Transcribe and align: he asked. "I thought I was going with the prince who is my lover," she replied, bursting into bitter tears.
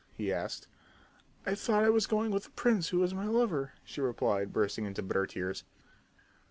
he 0.15 0.33
asked. 0.33 0.65
"I 1.45 1.53
thought 1.53 1.83
I 1.83 1.91
was 1.91 2.07
going 2.07 2.31
with 2.31 2.45
the 2.45 2.49
prince 2.49 2.89
who 2.89 3.03
is 3.03 3.13
my 3.13 3.27
lover," 3.27 3.73
she 3.83 4.01
replied, 4.01 4.51
bursting 4.51 4.85
into 4.87 5.03
bitter 5.03 5.27
tears. 5.27 5.63